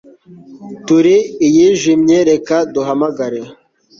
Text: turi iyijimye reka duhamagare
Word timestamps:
turi 0.85 1.15
iyijimye 1.45 2.17
reka 2.29 2.55
duhamagare 2.73 3.41